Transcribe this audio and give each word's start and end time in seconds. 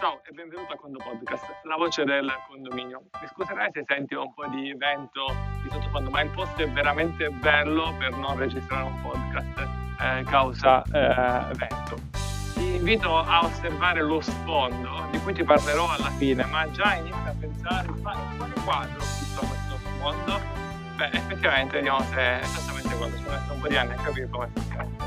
Ciao 0.00 0.22
e 0.24 0.32
benvenuto 0.32 0.72
a 0.72 0.76
Condo 0.76 0.96
Podcast, 0.96 1.44
la 1.64 1.76
voce 1.76 2.04
del 2.04 2.26
condominio. 2.48 3.02
Mi 3.20 3.28
scuserai 3.28 3.68
se 3.70 3.84
senti 3.86 4.14
un 4.14 4.32
po' 4.32 4.46
di 4.46 4.72
vento 4.74 5.26
di 5.62 5.68
sottofondo, 5.68 6.08
ma 6.08 6.22
il 6.22 6.30
posto 6.30 6.62
è 6.62 6.70
veramente 6.70 7.28
bello 7.28 7.94
per 7.98 8.16
non 8.16 8.38
registrare 8.38 8.84
un 8.84 8.98
podcast 9.02 9.58
eh, 10.00 10.24
causa 10.24 10.82
eh, 10.84 11.54
vento. 11.54 11.98
Ti 12.54 12.76
invito 12.76 13.18
a 13.18 13.44
osservare 13.44 14.00
lo 14.00 14.22
sfondo, 14.22 15.06
di 15.10 15.18
cui 15.18 15.34
ti 15.34 15.44
parlerò 15.44 15.90
alla 15.90 16.10
fine, 16.12 16.46
ma 16.46 16.70
già 16.70 16.94
inizia 16.94 17.26
a 17.26 17.34
pensare, 17.38 17.88
ma 18.00 18.14
quale 18.38 18.54
quadro 18.64 19.00
tutto 19.00 19.46
questo 19.46 19.76
sfondo? 19.84 20.40
Beh, 20.96 21.10
effettivamente 21.12 21.76
vediamo 21.76 22.00
se 22.04 22.16
è 22.16 22.40
esattamente 22.40 22.96
quello, 22.96 23.16
ci 23.18 23.26
ho 23.26 23.30
messo 23.30 23.52
un 23.52 23.60
po' 23.60 23.68
di 23.68 23.76
anni 23.76 23.92
a 23.92 23.96
capire 23.96 24.28
come 24.30 24.48
funziona. 24.54 24.99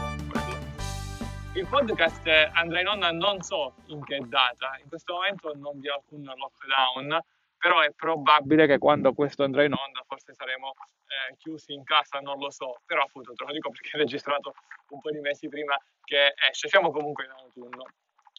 Il 1.55 1.67
podcast 1.67 2.27
andrà 2.53 2.79
in 2.79 2.87
onda 2.87 3.11
non 3.11 3.39
so 3.43 3.75
in 3.85 4.03
che 4.03 4.19
data, 4.25 4.75
in 4.81 4.89
questo 4.89 5.13
momento 5.13 5.53
non 5.53 5.79
vi 5.79 5.87
è 5.87 5.91
alcun 5.91 6.23
lockdown, 6.23 7.23
però 7.59 7.81
è 7.81 7.91
probabile 7.91 8.65
che 8.65 8.79
quando 8.79 9.13
questo 9.13 9.43
andrà 9.43 9.63
in 9.63 9.73
onda 9.73 10.01
forse 10.07 10.33
saremo 10.33 10.71
eh, 10.71 11.35
chiusi 11.37 11.73
in 11.73 11.83
casa, 11.83 12.17
non 12.21 12.39
lo 12.39 12.49
so, 12.49 12.81
però 12.87 13.03
appunto 13.03 13.33
te 13.33 13.45
lo 13.45 13.51
dico 13.51 13.69
perché 13.69 13.95
ho 13.95 13.99
registrato 13.99 14.55
un 14.89 14.99
po' 14.99 15.11
di 15.11 15.19
mesi 15.19 15.47
prima 15.47 15.77
che 16.03 16.33
esce, 16.49 16.67
siamo 16.69 16.91
comunque 16.91 17.25
in 17.25 17.31
autunno 17.31 17.85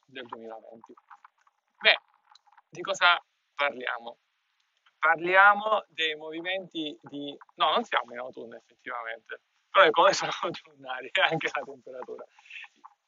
del 0.06 0.26
2020. 0.26 0.94
Beh, 1.82 1.98
di 2.68 2.80
cosa 2.80 3.16
parliamo? 3.54 4.18
Parliamo 4.98 5.84
dei 5.86 6.16
movimenti 6.16 6.98
di... 7.00 7.36
no, 7.54 7.70
non 7.70 7.84
siamo 7.84 8.12
in 8.12 8.18
autunno 8.18 8.56
effettivamente, 8.56 9.40
però 9.70 9.88
come 9.90 10.12
sono 10.12 10.32
autunnali 10.42 11.10
anche 11.12 11.48
la 11.52 11.62
temperatura 11.62 12.24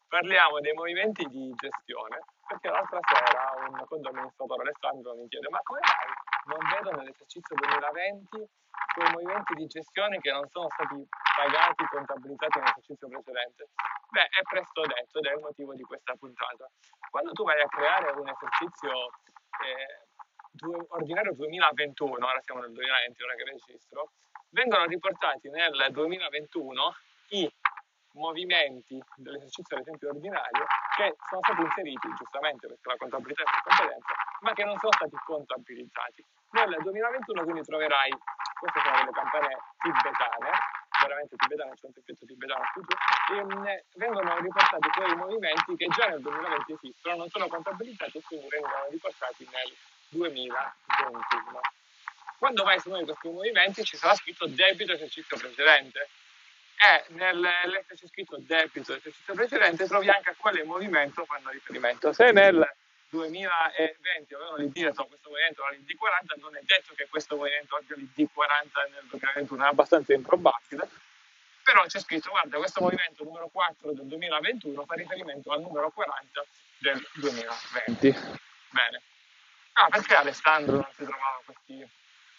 parliamo 0.08 0.60
dei 0.60 0.72
movimenti 0.72 1.24
di 1.26 1.52
gestione, 1.54 2.18
perché 2.46 2.68
l'altra 2.68 3.00
sera 3.02 3.54
un 3.68 3.84
conto 3.86 4.08
amministratore 4.08 4.62
Alessandro 4.62 5.14
mi 5.14 5.28
chiede 5.28 5.48
ma 5.48 5.60
come 5.62 5.80
mai 5.80 6.10
non 6.46 6.58
vedo 6.70 6.96
nell'esercizio 6.96 7.54
2020 7.56 8.48
quei 8.96 9.10
movimenti 9.12 9.54
di 9.54 9.66
gestione 9.66 10.18
che 10.20 10.30
non 10.30 10.48
sono 10.48 10.68
stati 10.70 11.06
pagati, 11.36 11.84
contabilizzati 11.84 12.58
nell'esercizio 12.58 13.08
precedente? 13.08 13.68
Beh, 14.08 14.24
è 14.24 14.42
presto 14.48 14.80
detto 14.86 15.18
ed 15.18 15.26
è 15.26 15.34
il 15.34 15.40
motivo 15.40 15.74
di 15.74 15.82
questa 15.82 16.14
puntata. 16.14 16.66
Quando 17.10 17.32
tu 17.32 17.44
vai 17.44 17.60
a 17.60 17.68
creare 17.68 18.10
un 18.12 18.28
esercizio 18.28 19.10
eh, 19.60 20.06
ordinario 20.88 21.34
2021, 21.34 22.26
ora 22.26 22.40
siamo 22.40 22.60
nel 22.60 22.72
2020, 22.72 23.22
ora 23.22 23.34
che 23.34 23.44
registro, 23.44 24.12
vengono 24.50 24.86
riportati 24.86 25.50
nel 25.50 25.90
2021 25.90 26.94
i 27.30 27.52
movimenti 28.16 29.02
dell'esercizio 29.16 29.76
ad 29.76 29.82
esempio 29.82 30.08
ordinario 30.08 30.66
che 30.96 31.14
sono 31.28 31.40
stati 31.44 31.60
inseriti 31.60 32.08
giustamente 32.16 32.66
perché 32.66 32.88
la 32.88 32.96
contabilità 32.96 33.42
è 33.42 33.44
per 33.44 33.62
competenza, 33.62 34.12
ma 34.40 34.52
che 34.52 34.64
non 34.64 34.78
sono 34.78 34.92
stati 34.92 35.16
contabilizzati. 35.24 36.24
Nel 36.50 36.76
2021 36.80 37.42
quindi 37.44 37.62
troverai, 37.62 38.10
queste 38.58 38.80
sono 38.80 38.96
delle 38.96 39.12
campane 39.12 39.56
tibetane, 39.78 40.50
veramente 41.02 41.36
tibetane, 41.36 41.74
c'è 41.74 41.86
un 41.86 41.92
effetto 41.94 42.24
tibetano 42.24 42.64
giù, 42.72 42.80
e 43.66 43.84
vengono 43.94 44.38
riportati 44.38 44.88
quei 44.88 45.14
movimenti 45.16 45.76
che 45.76 45.86
già 45.88 46.06
nel 46.08 46.20
2020 46.20 46.72
esistono, 46.72 47.16
non 47.16 47.28
sono 47.28 47.48
contabilizzati 47.48 48.18
e 48.18 48.22
quindi 48.22 48.48
vengono 48.48 48.86
riportati 48.88 49.46
nel 49.52 49.72
2021. 50.08 51.60
Quando 52.38 52.64
vai 52.64 52.80
su 52.80 52.88
uno 52.88 52.98
di 52.98 53.04
questi 53.04 53.28
movimenti 53.28 53.84
ci 53.84 53.96
sarà 53.96 54.14
scritto 54.14 54.46
debito 54.46 54.92
esercizio 54.92 55.36
precedente, 55.36 56.08
e 56.76 57.04
nell'esserci 57.14 58.06
scritto 58.08 58.36
debito 58.38 58.94
esercizio 58.94 59.34
precedente 59.34 59.86
trovi 59.86 60.10
anche 60.10 60.30
a 60.30 60.34
quale 60.36 60.62
movimento 60.64 61.24
fanno 61.24 61.50
riferimento. 61.50 62.12
Se 62.12 62.32
nel 62.32 62.68
2020 63.08 64.34
avevano 64.34 64.56
su 64.58 65.06
questo 65.08 65.30
movimento 65.30 65.62
era 65.62 65.70
l'ID 65.70 65.96
40, 65.96 66.34
non 66.38 66.56
è 66.56 66.60
detto 66.62 66.94
che 66.94 67.06
questo 67.08 67.36
movimento 67.36 67.76
abbia 67.76 67.96
l'ID 67.96 68.28
40 68.32 68.80
nel 68.92 69.04
2021, 69.08 69.64
è 69.64 69.68
abbastanza 69.68 70.12
improbabile, 70.12 70.88
però 71.62 71.84
c'è 71.86 71.98
scritto 71.98 72.30
guarda 72.30 72.58
questo 72.58 72.80
movimento 72.80 73.24
numero 73.24 73.48
4 73.48 73.92
del 73.92 74.06
2021 74.06 74.84
fa 74.84 74.94
riferimento 74.94 75.50
al 75.52 75.60
numero 75.62 75.90
40 75.90 76.44
del 76.78 77.08
2020. 77.14 78.10
Bene. 78.70 79.00
Ah, 79.72 79.88
perché 79.88 80.14
Alessandro 80.14 80.76
non 80.76 80.88
si 80.94 81.04
trovava 81.04 81.40
questi 81.44 81.88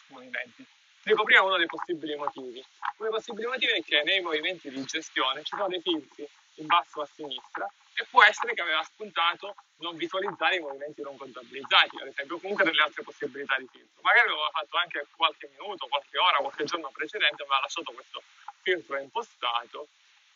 movimenti? 0.07 0.65
Dico 1.03 1.23
prima 1.23 1.41
uno 1.41 1.57
dei 1.57 1.65
possibili 1.65 2.15
motivi. 2.15 2.63
Uno 2.97 3.09
dei 3.09 3.19
possibili 3.19 3.47
motivi 3.47 3.73
è 3.73 3.83
che 3.83 4.01
nei 4.03 4.21
movimenti 4.21 4.69
di 4.69 4.83
gestione 4.83 5.43
ci 5.43 5.55
sono 5.55 5.67
dei 5.67 5.81
filtri 5.81 6.27
in 6.55 6.65
basso 6.65 7.01
a 7.01 7.05
sinistra 7.05 7.71
e 7.93 8.05
può 8.09 8.23
essere 8.23 8.53
che 8.53 8.61
aveva 8.61 8.81
spuntato 8.83 9.55
non 9.77 9.95
visualizzare 9.97 10.55
i 10.55 10.59
movimenti 10.59 11.01
non 11.03 11.15
contabilizzati, 11.15 11.97
ad 12.01 12.07
esempio, 12.07 12.39
comunque 12.39 12.63
delle 12.63 12.81
altre 12.81 13.03
possibilità 13.03 13.55
di 13.57 13.67
filtro. 13.71 14.01
Magari 14.01 14.29
aveva 14.29 14.49
fatto 14.51 14.77
anche 14.77 15.05
qualche 15.15 15.47
minuto, 15.57 15.87
qualche 15.87 16.17
ora, 16.17 16.37
qualche 16.37 16.63
giorno 16.63 16.89
precedente, 16.89 17.43
aveva 17.43 17.59
lasciato 17.61 17.91
questo 17.91 18.21
filtro 18.61 18.97
impostato 18.97 19.87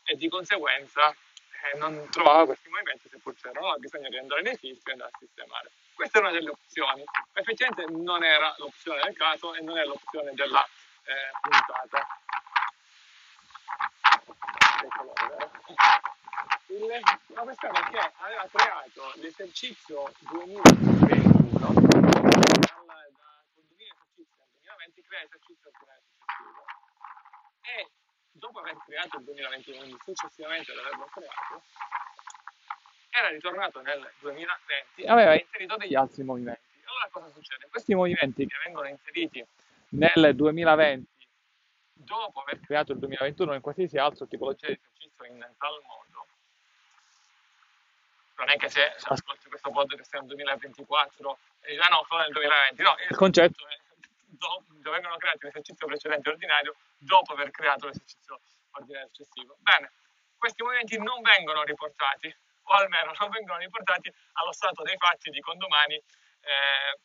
e 0.03 0.15
di 0.15 0.29
conseguenza 0.29 1.09
eh, 1.09 1.77
non 1.77 2.07
trovava 2.09 2.45
questi 2.45 2.69
movimenti 2.69 3.09
seppur 3.09 3.35
c'erano, 3.35 3.71
ha 3.71 3.77
bisogno 3.77 4.09
di 4.09 4.17
andare 4.17 4.41
nei 4.41 4.57
filtri 4.57 4.89
e 4.89 4.93
andare 4.93 5.11
a 5.13 5.17
sistemare. 5.17 5.71
Questa 5.93 6.19
è 6.19 6.21
una 6.21 6.31
delle 6.31 6.49
opzioni, 6.49 7.03
ma 7.03 7.41
effettivamente 7.41 7.91
non 7.91 8.23
era 8.23 8.53
l'opzione 8.57 9.01
del 9.01 9.15
caso 9.15 9.53
e 9.53 9.61
non 9.61 9.77
è 9.77 9.85
l'opzione 9.85 10.31
della 10.33 10.63
eh, 10.63 11.31
puntata. 11.41 12.07
Il, 16.67 16.87
la 17.35 17.41
questione 17.41 17.79
è 17.79 17.83
che 17.91 17.99
aveva 18.17 18.47
creato 18.51 19.11
l'esercizio 19.15 20.11
2021 20.31 21.49
dal, 21.59 21.73
da 21.73 22.09
condominio 23.53 23.93
esercizio 23.93 24.41
del 24.41 24.49
2020 24.57 25.01
crea 25.03 25.21
esercizio 25.21 25.69
successivo 25.69 26.65
e 27.61 27.91
dopo 28.31 28.59
aver 28.59 28.77
creato 28.85 29.17
il 29.17 29.23
2021 29.25 29.77
quindi 29.77 29.97
successivamente 30.03 30.71
averlo 30.71 31.05
creato 31.13 31.61
era 33.09 33.27
ritornato 33.27 33.81
nel 33.81 34.09
2020 34.19 35.01
e 35.03 35.07
aveva 35.07 35.33
inserito 35.35 35.75
degli 35.77 35.95
altri 35.95 36.23
movimenti. 36.23 36.61
Allora 36.85 37.07
cosa 37.11 37.29
succede? 37.29 37.67
Questi 37.69 37.93
movimenti 37.93 38.47
che 38.47 38.55
vengono 38.63 38.87
inseriti 38.87 39.45
nel 39.89 40.35
2020 40.35 41.10
dopo 42.03 42.41
aver 42.41 42.59
creato 42.59 42.91
il 42.91 42.99
2021 42.99 43.53
in 43.53 43.61
qualsiasi 43.61 43.97
altra 43.97 44.25
tipologia 44.25 44.67
di 44.67 44.73
esercizio 44.73 45.25
in 45.25 45.39
tal 45.57 45.81
modo, 45.87 46.27
non 48.35 48.49
è 48.49 48.57
che 48.57 48.69
se 48.69 48.93
ascolti 49.03 49.47
questo 49.47 49.69
podcast 49.69 50.13
nel 50.15 50.25
2024 50.25 51.39
e 51.61 51.77
ah 51.77 51.87
no, 51.89 52.05
solo 52.07 52.21
nel 52.21 52.31
2020, 52.31 52.81
no, 52.81 52.95
il 53.09 53.15
concetto 53.15 53.67
è 53.67 53.79
dopo, 54.25 54.65
vengono 54.89 55.17
creati 55.17 55.45
l'esercizio 55.45 55.85
precedente 55.85 56.29
ordinario 56.29 56.75
dopo 56.97 57.33
aver 57.33 57.51
creato 57.51 57.87
l'esercizio 57.87 58.39
ordinario 58.71 59.09
successivo. 59.11 59.57
Bene, 59.59 59.91
questi 60.37 60.63
movimenti 60.63 60.97
non 60.97 61.21
vengono 61.21 61.63
riportati 61.63 62.35
o 62.63 62.73
almeno 62.73 63.13
non 63.19 63.29
vengono 63.29 63.59
riportati 63.59 64.11
allo 64.33 64.51
stato 64.51 64.81
dei 64.83 64.97
fatti 64.97 65.29
di 65.29 65.39
condomani 65.41 65.95
eh, 65.95 66.99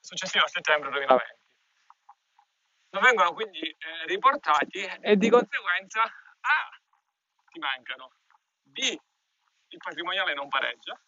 successivo 0.00 0.44
a 0.44 0.48
settembre 0.48 0.90
2020. 0.90 1.42
Vengono 3.00 3.32
quindi 3.32 3.60
eh, 3.60 4.06
riportati 4.06 4.80
e 5.00 5.16
di 5.16 5.28
conseguenza 5.28 6.02
A. 6.02 6.78
ti 7.50 7.58
mancano, 7.58 8.12
B. 8.62 8.78
il 9.68 9.78
patrimoniale 9.78 10.34
non 10.34 10.48
pareggia, 10.48 10.98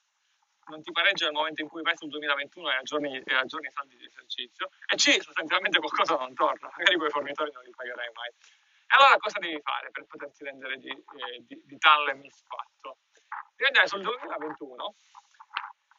non 0.67 0.83
ti 0.83 0.91
pareggia 0.93 1.27
nel 1.27 1.35
momento 1.35 1.63
in 1.63 1.69
cui 1.69 1.83
vai 1.83 1.97
sul 1.97 2.09
2021 2.09 2.71
e 2.71 2.75
aggiorni, 2.75 3.17
e 3.17 3.23
i 3.23 3.73
saldi 3.73 3.97
di 3.97 4.05
esercizio, 4.05 4.69
e 4.87 4.97
C. 4.97 5.23
sostanzialmente 5.23 5.79
qualcosa 5.79 6.17
non 6.17 6.35
torna, 6.35 6.69
magari 6.77 6.97
quei 6.97 7.11
fornitori 7.11 7.53
non 7.53 7.63
li 7.63 7.71
pagherai 7.71 8.11
mai. 8.15 8.29
E 8.29 8.95
allora 8.97 9.17
cosa 9.19 9.39
devi 9.39 9.61
fare 9.63 9.91
per 9.91 10.07
poterti 10.07 10.45
rendere 10.45 10.79
di, 10.79 10.91
eh, 10.91 11.45
di, 11.47 11.61
di 11.65 11.79
tale 11.79 12.15
misfatto? 12.15 12.99
Devi 13.57 13.71
andare 13.71 13.89
sul 13.89 14.03
2021 14.03 14.95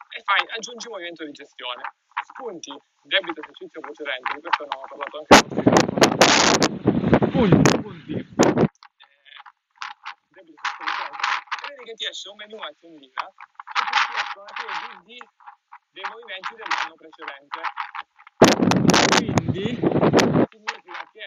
e 0.10 0.22
fai 0.24 0.40
aggiungi 0.56 0.88
movimento 0.88 1.26
di 1.26 1.32
gestione, 1.32 1.82
spunti 2.24 2.74
debito 3.04 3.42
esercizio 3.42 3.82
precedente, 3.82 4.34
di 4.34 4.42
questo 4.42 4.64
abbiamo 4.64 4.86
parlato 4.88 5.18
anche 5.18 5.36
spunti, 5.38 5.87
spunti 7.78 8.14
eh, 8.14 8.26
debito 10.30 10.62
esercizio 10.62 11.06
precedente, 11.06 11.20
e 11.52 11.76
vedi 11.76 11.84
che 11.84 11.94
ti 11.96 12.06
esce 12.08 12.30
un 12.30 12.36
menu 12.38 12.58
a 12.58 12.72
tendina 12.80 13.28
e 13.28 13.32
ti 13.84 14.14
escono 14.16 14.46
serie 14.56 15.02
di, 15.04 15.18
dei 15.92 16.04
movimenti 16.10 16.56
dell'anno 16.56 16.96
precedente. 16.96 17.62
Quindi 19.18 19.66
significa 20.50 21.02
che 21.12 21.26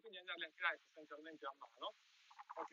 quindi 0.00 0.18
andarli 0.18 0.44
a 0.44 0.50
creare 0.54 0.78
sostanzialmente 0.82 1.46
a 1.46 1.54
mano 1.58 1.94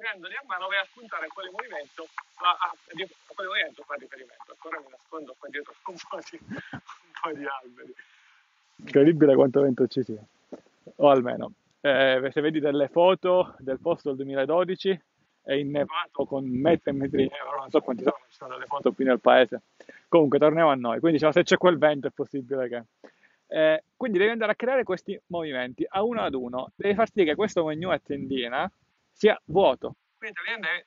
e 0.08 0.16
creandoli 0.16 0.36
a 0.36 0.44
mano 0.48 0.68
vai 0.68 0.78
a 0.78 0.88
puntare 0.94 1.26
a 1.26 1.30
quale 1.30 1.52
movimento 1.52 2.08
a, 2.36 2.50
a, 2.50 2.72
a 2.72 3.34
quale 3.34 3.50
movimento 3.50 3.84
fa 3.84 3.96
riferimento. 3.96 4.46
Ancora 4.48 4.80
mi 4.80 4.90
nascondo 4.90 5.36
qua 5.38 5.50
dietro 5.50 5.74
un 5.86 5.96
po' 6.10 6.20
di, 6.30 6.40
un 6.48 7.14
po 7.22 7.32
di 7.34 7.46
alberi. 7.46 7.94
Incredibile 8.78 9.36
quanto 9.36 9.62
vento 9.62 9.88
ci 9.88 10.04
sia, 10.04 10.24
o 10.96 11.10
almeno, 11.10 11.52
eh, 11.82 12.30
se 12.32 12.42
vedi 12.42 12.60
delle 12.60 12.88
foto 12.88 13.56
del 13.58 13.80
posto 13.80 14.10
del 14.10 14.18
2012 14.18 15.02
è 15.44 15.54
innevato 15.54 16.26
con 16.26 16.46
metri 16.46 16.92
e 16.92 16.94
metri 16.94 17.24
di 17.24 17.30
neve, 17.30 17.58
non 17.58 17.70
so 17.70 17.82
quanti 17.82 18.04
sono, 18.04 18.20
ci 18.30 18.36
sono 18.38 18.54
delle 18.54 18.66
foto 18.66 18.92
qui 18.92 19.04
nel 19.04 19.20
paese. 19.20 19.62
Comunque 20.08 20.40
torniamo 20.40 20.70
a 20.70 20.76
noi, 20.76 21.00
quindi 21.00 21.18
diciamo, 21.18 21.32
se 21.32 21.44
c'è 21.44 21.58
quel 21.58 21.78
vento 21.78 22.08
è 22.08 22.12
possibile 22.12 22.68
che... 22.68 22.84
Eh, 23.50 23.84
quindi 23.96 24.18
devi 24.18 24.32
andare 24.32 24.52
a 24.52 24.56
creare 24.56 24.84
questi 24.84 25.20
movimenti. 25.28 25.86
A 25.88 26.04
uno 26.04 26.22
ad 26.22 26.34
uno, 26.34 26.72
devi 26.76 26.94
far 26.94 27.10
sì 27.10 27.24
che 27.24 27.34
questo 27.34 27.64
menu 27.64 27.90
a 27.90 27.98
tendina 27.98 28.70
sia 29.18 29.40
vuoto, 29.46 29.96
quindi 30.18 30.38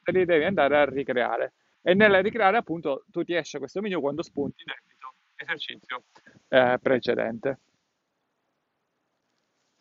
te 0.02 0.12
li 0.12 0.24
devi 0.24 0.44
andare 0.44 0.76
a 0.76 0.84
ricreare 0.84 1.54
e 1.82 1.94
nel 1.94 2.22
ricreare 2.22 2.56
appunto 2.56 3.04
tu 3.10 3.24
ti 3.24 3.34
esce 3.34 3.58
questo 3.58 3.80
menu 3.80 4.00
quando 4.00 4.22
spunti 4.22 4.62
debito 4.64 5.14
esercizio 5.34 6.04
eh, 6.48 6.78
precedente. 6.80 7.58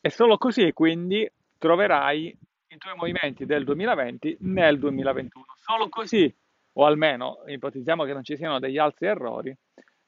E 0.02 0.10
solo 0.10 0.38
così 0.38 0.72
quindi 0.74 1.30
troverai 1.58 2.38
i 2.70 2.78
tuoi 2.78 2.96
movimenti 2.96 3.46
del 3.46 3.64
2020 3.66 4.38
nel 4.42 4.80
2021. 4.80 5.46
Solo 5.56 5.90
così, 5.90 6.34
o 6.74 6.86
almeno 6.86 7.44
ipotizziamo 7.46 8.04
che 8.06 8.14
non 8.14 8.24
ci 8.24 8.36
siano 8.38 8.60
degli 8.60 8.78
altri 8.78 9.08
errori 9.08 9.56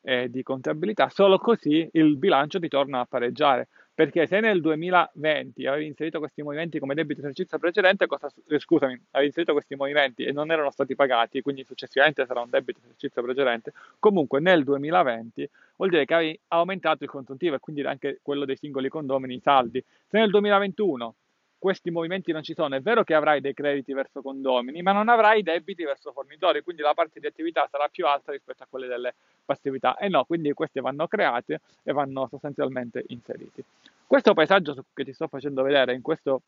eh, 0.01 0.29
di 0.29 0.41
contabilità, 0.41 1.09
solo 1.09 1.37
così 1.37 1.87
il 1.94 2.17
bilancio 2.17 2.59
ti 2.59 2.69
torna 2.69 3.01
a 3.01 3.05
pareggiare. 3.05 3.67
Perché 3.93 4.25
se 4.25 4.39
nel 4.39 4.61
2020 4.61 5.67
avevi 5.67 5.85
inserito 5.85 6.19
questi 6.19 6.41
movimenti 6.41 6.79
come 6.79 6.93
debito 6.93 7.19
esercizio 7.19 7.57
precedente, 7.59 8.07
cosa, 8.07 8.31
eh, 8.47 8.59
scusami, 8.59 8.99
avevi 9.11 9.27
inserito 9.27 9.51
questi 9.51 9.75
movimenti 9.75 10.23
e 10.23 10.31
non 10.31 10.49
erano 10.49 10.71
stati 10.71 10.95
pagati, 10.95 11.41
quindi 11.41 11.63
successivamente 11.65 12.25
sarà 12.25 12.39
un 12.39 12.49
debito 12.49 12.79
esercizio 12.83 13.21
precedente, 13.21 13.73
comunque 13.99 14.39
nel 14.39 14.63
2020 14.63 15.49
vuol 15.75 15.89
dire 15.89 16.05
che 16.05 16.13
avevi 16.13 16.39
aumentato 16.47 17.03
il 17.03 17.09
consuntivo 17.09 17.55
e 17.55 17.59
quindi 17.59 17.81
anche 17.81 18.19
quello 18.21 18.45
dei 18.45 18.55
singoli 18.55 18.88
condomini, 18.88 19.35
i 19.35 19.41
saldi. 19.41 19.83
Se 20.07 20.17
nel 20.17 20.29
2021 20.29 21.15
questi 21.61 21.91
movimenti 21.91 22.31
non 22.31 22.41
ci 22.41 22.55
sono, 22.55 22.75
è 22.75 22.81
vero 22.81 23.03
che 23.03 23.13
avrai 23.13 23.39
dei 23.39 23.53
crediti 23.53 23.93
verso 23.93 24.23
condomini, 24.23 24.81
ma 24.81 24.93
non 24.93 25.09
avrai 25.09 25.43
debiti 25.43 25.83
verso 25.83 26.11
fornitori, 26.11 26.63
quindi 26.63 26.81
la 26.81 26.95
parte 26.95 27.19
di 27.19 27.27
attività 27.27 27.67
sarà 27.69 27.87
più 27.87 28.07
alta 28.07 28.31
rispetto 28.31 28.63
a 28.63 28.67
quelle 28.67 28.87
delle 28.87 29.13
passività. 29.45 29.95
E 29.95 30.09
no, 30.09 30.25
quindi 30.25 30.53
queste 30.53 30.81
vanno 30.81 31.07
create 31.07 31.61
e 31.83 31.93
vanno 31.93 32.27
sostanzialmente 32.27 33.03
inseriti. 33.09 33.63
Questo 34.07 34.33
paesaggio 34.33 34.85
che 34.91 35.03
ti 35.03 35.13
sto 35.13 35.27
facendo 35.27 35.61
vedere 35.61 35.93
in 35.93 36.01
questo 36.01 36.41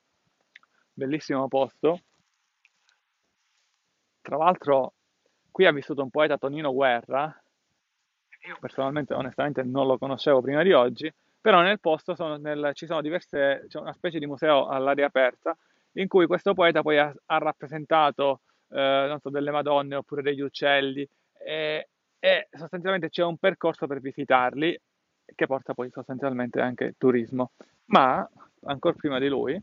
bellissimo 0.92 1.48
posto, 1.48 2.00
tra 4.20 4.38
l'altro 4.38 4.94
qui 5.52 5.68
ha 5.68 5.72
vissuto 5.72 6.02
un 6.02 6.10
poeta 6.10 6.40
Tonino 6.40 6.74
Guerra, 6.74 7.40
io 8.48 8.58
personalmente 8.60 9.14
onestamente 9.14 9.62
non 9.62 9.86
lo 9.86 10.00
conoscevo 10.00 10.42
prima 10.42 10.64
di 10.64 10.74
oggi, 10.74 11.14
però 11.44 11.62
nel 11.62 11.82
posto 11.82 12.16
sono 12.16 12.38
nel, 12.38 12.72
ci 12.74 12.86
sono 12.86 13.02
diverse, 13.02 13.66
c'è 13.68 13.78
una 13.78 13.92
specie 13.92 14.18
di 14.18 14.26
museo 14.26 14.68
all'aria 14.68 15.08
aperta 15.08 15.54
in 15.96 16.08
cui 16.08 16.26
questo 16.26 16.54
poeta 16.54 16.82
poi 16.82 16.98
ha, 16.98 17.14
ha 17.26 17.38
rappresentato 17.38 18.40
eh, 18.70 19.18
so, 19.22 19.30
delle 19.30 19.52
Madonne 19.52 19.96
oppure 19.96 20.22
degli 20.22 20.40
uccelli 20.40 21.06
e, 21.34 21.90
e, 22.18 22.48
sostanzialmente 22.50 23.10
c'è 23.10 23.26
un 23.26 23.36
percorso 23.36 23.88
per 23.88 24.00
visitarli 24.00 24.80
che 25.36 25.46
porta 25.46 25.74
poi 25.74 25.92
sostanzialmente 25.92 26.62
anche 26.62 26.96
turismo. 26.98 27.52
Ma 27.88 28.26
ancora 28.64 28.96
prima 28.96 29.20
di 29.20 29.28
lui, 29.28 29.62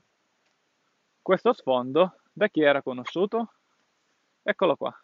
questo 1.22 1.54
sfondo 1.54 2.16
da 2.30 2.48
chi 2.48 2.60
era 2.60 2.82
conosciuto? 2.82 3.54
Eccolo 4.42 4.76
qua. 4.76 4.94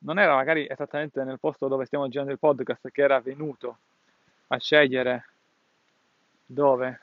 Non 0.00 0.18
era 0.18 0.34
magari 0.34 0.66
esattamente 0.68 1.24
nel 1.24 1.40
posto 1.40 1.66
dove 1.66 1.86
stiamo 1.86 2.08
girando 2.08 2.32
il 2.32 2.38
podcast 2.38 2.90
che 2.90 3.00
era 3.00 3.20
venuto 3.20 3.78
a 4.48 4.58
scegliere 4.58 5.31
dove 6.52 7.00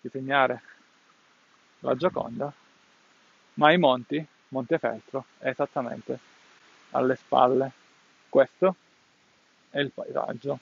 disegnare 0.00 0.62
la 1.80 1.94
Gioconda, 1.94 2.52
ma 3.54 3.72
i 3.72 3.78
monti, 3.78 4.24
Montefeltro, 4.48 5.26
è 5.38 5.48
esattamente 5.48 6.18
alle 6.90 7.16
spalle. 7.16 7.72
Questo 8.28 8.76
è 9.70 9.78
il 9.78 9.90
paesaggio. 9.90 10.58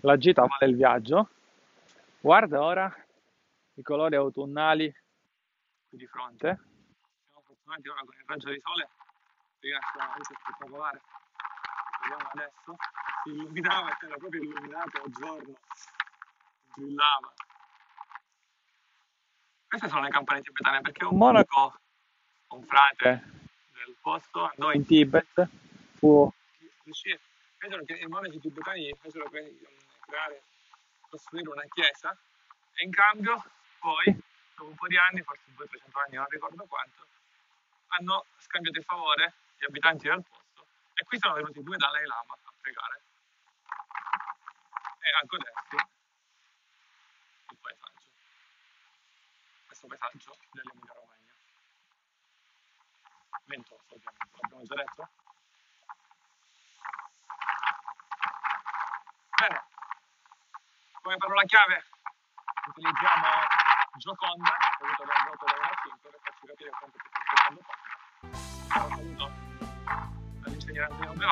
La 0.00 0.16
gita 0.18 0.44
vale 0.44 0.70
il 0.70 0.76
viaggio. 0.76 1.30
Guarda 2.20 2.62
ora 2.62 2.94
i 3.74 3.82
colori 3.82 4.16
autunnali 4.16 4.94
qui 5.88 5.98
di 5.98 6.06
fronte. 6.06 6.58
Siamo 7.26 7.42
fortunati 7.46 7.88
ora 7.88 8.00
con 8.04 8.14
il 8.14 8.24
raggio 8.26 8.50
di 8.50 8.60
sole, 8.62 8.88
stava 9.58 10.12
anche 10.12 10.34
spettacolare 10.34 11.00
vediamo 12.04 12.30
adesso, 12.32 12.76
si 13.22 13.30
illuminava, 13.30 13.96
era 14.00 14.16
proprio 14.16 14.42
illuminato 14.42 15.02
a 15.02 15.10
giorno, 15.10 15.54
brillava. 16.74 17.32
Queste 19.66 19.88
sono 19.88 20.02
le 20.02 20.10
campane 20.10 20.42
tibetane 20.42 20.80
perché 20.82 21.04
un 21.04 21.16
monaco, 21.16 21.80
un 22.48 22.62
frate 22.64 23.22
del 23.72 23.96
posto, 24.00 24.44
andò 24.44 24.72
in 24.72 24.86
Tibet, 24.86 25.48
fu, 25.94 26.32
fecero 27.56 27.84
che 27.84 27.94
i 27.94 28.06
monaci 28.06 28.38
tibetani 28.38 28.94
fecero 29.00 29.28
creare, 29.28 30.42
costruire 31.08 31.50
una 31.50 31.64
chiesa 31.72 32.16
e 32.74 32.84
in 32.84 32.92
cambio 32.92 33.42
poi, 33.78 34.16
dopo 34.54 34.70
un 34.70 34.76
po' 34.76 34.86
di 34.86 34.96
anni, 34.96 35.22
forse 35.22 35.42
200-300 35.56 35.98
anni, 36.06 36.16
non 36.16 36.26
ricordo 36.28 36.64
quanto, 36.66 37.06
hanno 37.88 38.26
scambiato 38.38 38.78
il 38.78 38.84
favore 38.84 39.34
gli 39.58 39.64
abitanti 39.64 40.08
del 40.08 40.22
posto 40.22 40.43
qui 41.04 41.18
sono 41.18 41.34
venuti 41.34 41.62
due 41.62 41.76
Dalai 41.76 42.06
Lama 42.06 42.32
a 42.32 42.52
pregare 42.60 43.02
e 45.00 45.10
a 45.10 45.22
godersi 45.24 45.76
il 47.48 47.58
paesaggio, 47.60 48.06
questo 49.66 49.86
paesaggio 49.86 50.36
dell'Emilia 50.50 50.92
Romagna. 50.94 51.34
Ventoso 53.44 53.84
ovviamente, 53.88 54.38
l'abbiamo 54.40 54.64
già 54.64 54.74
detto? 54.74 55.08
Bene, 59.36 59.64
come 61.02 61.16
parola 61.16 61.42
chiave 61.44 61.84
utilizziamo 62.66 63.26
Gioconda, 63.96 64.56
voluto 64.80 65.04
da 65.04 65.12
un 65.16 65.24
voto 65.28 65.44
da 65.44 65.54
1 65.54 65.64
a 65.64 65.78
5 65.82 66.10
per 66.10 66.20
farci 66.20 66.46
capire 66.46 66.70
quanto 66.70 66.96
è 66.96 67.00
più 67.00 67.10
importante. 67.10 67.62
Un 68.22 68.88
saluto 68.90 69.53
thì, 70.74 70.80
ờ, 70.80 70.88
thì 71.00 71.06
không 71.06 71.18
biết 71.18 71.26